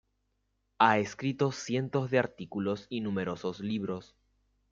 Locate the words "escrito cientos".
0.97-2.09